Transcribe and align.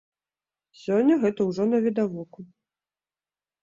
Сёння 0.85 1.19
гэта 1.25 1.41
ўжо 1.51 1.63
навідавоку. 1.73 2.39